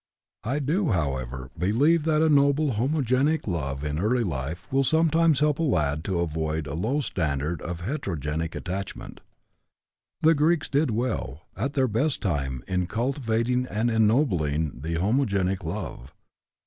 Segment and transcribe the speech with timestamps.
[0.43, 5.59] I do, however, believe that a noble homogenic love in early life will sometimes help
[5.59, 9.21] a lad to avoid a low standard of heterogenic attachment.
[10.21, 16.11] The Greeks did well, at their best time, in cultivating and ennobling the homogenic love.